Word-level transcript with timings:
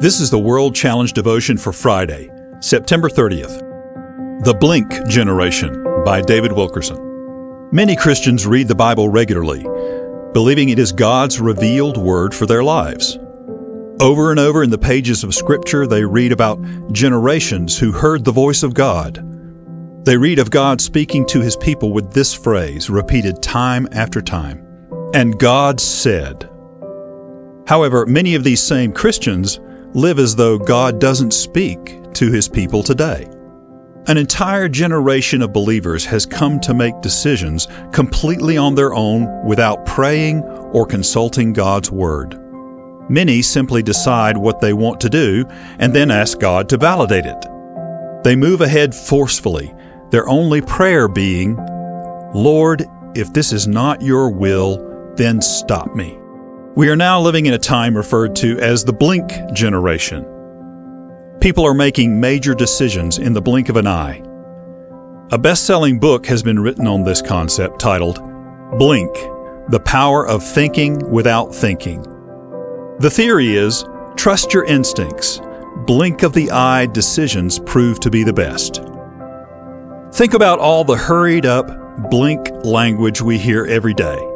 This 0.00 0.20
is 0.20 0.30
the 0.30 0.38
World 0.38 0.76
Challenge 0.76 1.12
devotion 1.12 1.58
for 1.58 1.72
Friday, 1.72 2.30
September 2.60 3.08
30th. 3.08 4.44
The 4.44 4.54
Blink 4.54 4.88
Generation 5.08 5.82
by 6.04 6.20
David 6.20 6.52
Wilkerson. 6.52 7.68
Many 7.72 7.96
Christians 7.96 8.46
read 8.46 8.68
the 8.68 8.76
Bible 8.76 9.08
regularly, 9.08 9.64
believing 10.32 10.68
it 10.68 10.78
is 10.78 10.92
God's 10.92 11.40
revealed 11.40 11.96
word 11.96 12.32
for 12.32 12.46
their 12.46 12.62
lives. 12.62 13.18
Over 14.00 14.30
and 14.30 14.38
over 14.38 14.62
in 14.62 14.70
the 14.70 14.78
pages 14.78 15.24
of 15.24 15.34
Scripture, 15.34 15.84
they 15.84 16.04
read 16.04 16.30
about 16.30 16.62
generations 16.92 17.76
who 17.76 17.90
heard 17.90 18.24
the 18.24 18.30
voice 18.30 18.62
of 18.62 18.74
God. 18.74 19.16
They 20.04 20.16
read 20.16 20.38
of 20.38 20.52
God 20.52 20.80
speaking 20.80 21.26
to 21.26 21.40
his 21.40 21.56
people 21.56 21.92
with 21.92 22.12
this 22.12 22.32
phrase, 22.32 22.88
repeated 22.88 23.42
time 23.42 23.88
after 23.90 24.22
time 24.22 24.64
And 25.12 25.36
God 25.40 25.80
said. 25.80 26.48
However, 27.66 28.06
many 28.06 28.36
of 28.36 28.44
these 28.44 28.62
same 28.62 28.92
Christians 28.92 29.58
live 29.94 30.18
as 30.18 30.36
though 30.36 30.58
God 30.58 31.00
doesn't 31.00 31.32
speak 31.32 32.12
to 32.14 32.30
his 32.30 32.48
people 32.48 32.82
today. 32.82 33.28
An 34.06 34.16
entire 34.16 34.68
generation 34.68 35.42
of 35.42 35.52
believers 35.52 36.04
has 36.06 36.24
come 36.24 36.60
to 36.60 36.72
make 36.72 37.00
decisions 37.02 37.68
completely 37.92 38.56
on 38.56 38.74
their 38.74 38.94
own 38.94 39.44
without 39.44 39.84
praying 39.84 40.42
or 40.72 40.86
consulting 40.86 41.52
God's 41.52 41.90
Word. 41.90 42.38
Many 43.10 43.42
simply 43.42 43.82
decide 43.82 44.36
what 44.36 44.60
they 44.60 44.72
want 44.72 45.00
to 45.02 45.10
do 45.10 45.46
and 45.78 45.94
then 45.94 46.10
ask 46.10 46.38
God 46.38 46.68
to 46.70 46.76
validate 46.76 47.26
it. 47.26 47.46
They 48.24 48.36
move 48.36 48.60
ahead 48.60 48.94
forcefully, 48.94 49.74
their 50.10 50.28
only 50.28 50.62
prayer 50.62 51.08
being, 51.08 51.56
Lord, 52.34 52.86
if 53.14 53.32
this 53.32 53.52
is 53.52 53.66
not 53.66 54.02
your 54.02 54.30
will, 54.30 55.12
then 55.16 55.40
stop 55.40 55.94
me. 55.94 56.17
We 56.78 56.88
are 56.90 56.96
now 56.96 57.20
living 57.20 57.46
in 57.46 57.54
a 57.54 57.58
time 57.58 57.96
referred 57.96 58.36
to 58.36 58.56
as 58.60 58.84
the 58.84 58.92
blink 58.92 59.32
generation. 59.52 60.22
People 61.40 61.64
are 61.64 61.74
making 61.74 62.20
major 62.20 62.54
decisions 62.54 63.18
in 63.18 63.32
the 63.32 63.42
blink 63.42 63.68
of 63.68 63.76
an 63.76 63.88
eye. 63.88 64.22
A 65.32 65.38
best 65.38 65.66
selling 65.66 65.98
book 65.98 66.24
has 66.26 66.40
been 66.40 66.60
written 66.60 66.86
on 66.86 67.02
this 67.02 67.20
concept 67.20 67.80
titled 67.80 68.20
Blink 68.78 69.12
The 69.70 69.82
Power 69.84 70.24
of 70.28 70.44
Thinking 70.44 71.00
Without 71.10 71.52
Thinking. 71.52 72.00
The 73.00 73.10
theory 73.10 73.56
is 73.56 73.84
trust 74.16 74.54
your 74.54 74.64
instincts. 74.64 75.40
Blink 75.84 76.22
of 76.22 76.32
the 76.32 76.48
eye 76.52 76.86
decisions 76.86 77.58
prove 77.58 77.98
to 77.98 78.08
be 78.08 78.22
the 78.22 78.32
best. 78.32 78.84
Think 80.12 80.32
about 80.32 80.60
all 80.60 80.84
the 80.84 80.96
hurried 80.96 81.44
up, 81.44 82.08
blink 82.08 82.50
language 82.62 83.20
we 83.20 83.36
hear 83.36 83.64
every 83.66 83.94
day. 83.94 84.27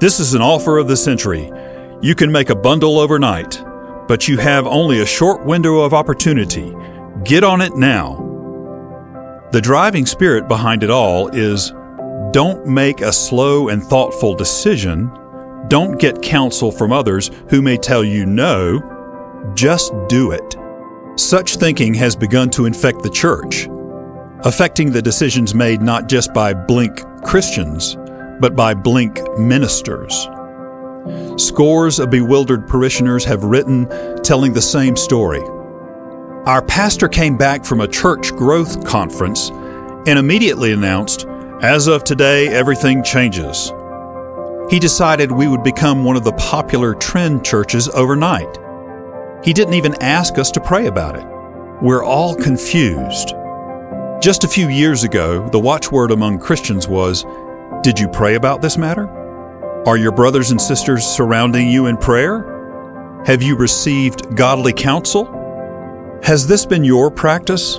This 0.00 0.20
is 0.20 0.34
an 0.34 0.42
offer 0.42 0.78
of 0.78 0.86
the 0.86 0.96
century. 0.96 1.50
You 2.00 2.14
can 2.14 2.30
make 2.30 2.50
a 2.50 2.54
bundle 2.54 3.00
overnight, 3.00 3.60
but 4.06 4.28
you 4.28 4.38
have 4.38 4.64
only 4.64 5.00
a 5.00 5.06
short 5.06 5.44
window 5.44 5.80
of 5.80 5.92
opportunity. 5.92 6.72
Get 7.24 7.42
on 7.42 7.60
it 7.60 7.74
now. 7.74 8.24
The 9.50 9.60
driving 9.60 10.06
spirit 10.06 10.46
behind 10.46 10.84
it 10.84 10.90
all 10.90 11.26
is 11.34 11.72
don't 12.30 12.64
make 12.64 13.00
a 13.00 13.12
slow 13.12 13.70
and 13.70 13.82
thoughtful 13.82 14.36
decision. 14.36 15.10
Don't 15.66 15.98
get 15.98 16.22
counsel 16.22 16.70
from 16.70 16.92
others 16.92 17.32
who 17.50 17.60
may 17.60 17.76
tell 17.76 18.04
you 18.04 18.24
no. 18.24 19.52
Just 19.54 19.92
do 20.08 20.30
it. 20.30 20.56
Such 21.16 21.56
thinking 21.56 21.92
has 21.94 22.14
begun 22.14 22.50
to 22.50 22.66
infect 22.66 23.02
the 23.02 23.10
church, 23.10 23.66
affecting 24.44 24.92
the 24.92 25.02
decisions 25.02 25.56
made 25.56 25.82
not 25.82 26.08
just 26.08 26.32
by 26.32 26.54
blink 26.54 27.02
Christians, 27.24 27.96
but 28.40 28.56
by 28.56 28.74
blink 28.74 29.20
ministers. 29.38 30.28
Scores 31.36 31.98
of 31.98 32.10
bewildered 32.10 32.66
parishioners 32.66 33.24
have 33.24 33.44
written 33.44 33.88
telling 34.22 34.52
the 34.52 34.62
same 34.62 34.96
story. 34.96 35.40
Our 36.46 36.62
pastor 36.62 37.08
came 37.08 37.36
back 37.36 37.64
from 37.64 37.80
a 37.80 37.88
church 37.88 38.32
growth 38.32 38.84
conference 38.84 39.50
and 40.06 40.18
immediately 40.18 40.72
announced, 40.72 41.26
As 41.62 41.86
of 41.86 42.04
today, 42.04 42.48
everything 42.48 43.02
changes. 43.02 43.72
He 44.70 44.78
decided 44.78 45.32
we 45.32 45.48
would 45.48 45.62
become 45.62 46.04
one 46.04 46.16
of 46.16 46.24
the 46.24 46.32
popular 46.32 46.94
trend 46.94 47.44
churches 47.44 47.88
overnight. 47.88 48.58
He 49.42 49.52
didn't 49.52 49.74
even 49.74 50.02
ask 50.02 50.38
us 50.38 50.50
to 50.52 50.60
pray 50.60 50.86
about 50.86 51.16
it. 51.16 51.26
We're 51.80 52.04
all 52.04 52.34
confused. 52.34 53.34
Just 54.20 54.44
a 54.44 54.48
few 54.48 54.68
years 54.68 55.04
ago, 55.04 55.48
the 55.48 55.60
watchword 55.60 56.10
among 56.10 56.40
Christians 56.40 56.88
was, 56.88 57.24
did 57.82 57.98
you 57.98 58.08
pray 58.08 58.34
about 58.34 58.60
this 58.60 58.76
matter? 58.76 59.08
Are 59.86 59.96
your 59.96 60.12
brothers 60.12 60.50
and 60.50 60.60
sisters 60.60 61.04
surrounding 61.04 61.68
you 61.68 61.86
in 61.86 61.96
prayer? 61.96 63.22
Have 63.24 63.42
you 63.42 63.56
received 63.56 64.36
godly 64.36 64.72
counsel? 64.72 65.26
Has 66.24 66.46
this 66.46 66.66
been 66.66 66.82
your 66.82 67.10
practice? 67.10 67.78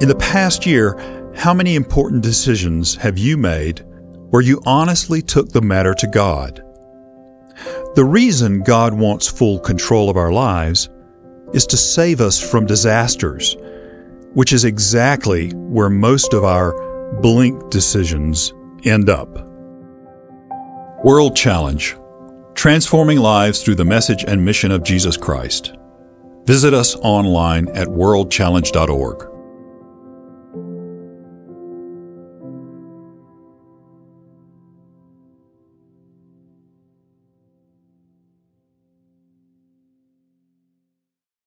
In 0.00 0.08
the 0.08 0.18
past 0.18 0.66
year, 0.66 1.32
how 1.34 1.54
many 1.54 1.76
important 1.76 2.22
decisions 2.22 2.94
have 2.96 3.16
you 3.16 3.38
made 3.38 3.84
where 4.30 4.42
you 4.42 4.60
honestly 4.66 5.22
took 5.22 5.48
the 5.48 5.62
matter 5.62 5.94
to 5.94 6.06
God? 6.06 6.62
The 7.94 8.04
reason 8.04 8.62
God 8.62 8.92
wants 8.92 9.26
full 9.26 9.58
control 9.60 10.10
of 10.10 10.18
our 10.18 10.30
lives 10.30 10.90
is 11.54 11.66
to 11.66 11.76
save 11.78 12.20
us 12.20 12.38
from 12.38 12.66
disasters, 12.66 13.56
which 14.34 14.52
is 14.52 14.64
exactly 14.64 15.50
where 15.52 15.90
most 15.90 16.34
of 16.34 16.44
our 16.44 16.74
blink 17.22 17.70
decisions 17.70 18.52
end 18.84 19.08
up. 19.08 19.28
World 21.04 21.36
Challenge 21.36 21.96
Transforming 22.54 23.18
Lives 23.18 23.62
Through 23.62 23.76
the 23.76 23.84
Message 23.84 24.24
and 24.26 24.44
Mission 24.44 24.72
of 24.72 24.82
Jesus 24.82 25.16
Christ. 25.16 25.76
Visit 26.44 26.74
us 26.74 26.96
online 26.96 27.68
at 27.68 27.86
worldchallenge.org. 27.86 29.27